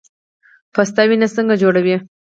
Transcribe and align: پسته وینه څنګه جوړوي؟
پسته 0.73 1.01
وینه 1.07 1.27
څنګه 1.35 1.55
جوړوي؟ 1.61 1.95